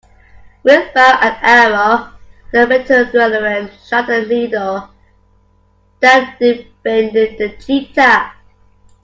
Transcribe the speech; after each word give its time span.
With 0.63 0.95
bow 0.95 1.19
and 1.21 1.35
arrow 1.43 2.09
the 2.51 2.65
veterinarian 2.65 3.69
shot 3.87 4.09
a 4.09 4.25
needle 4.25 4.89
that 5.99 6.39
deafened 6.39 6.73
the 7.13 7.55
cheetah. 7.63 8.31